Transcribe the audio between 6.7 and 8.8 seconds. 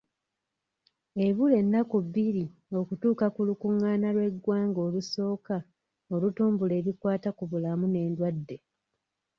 ebikwata ku bulamu n'endwadde.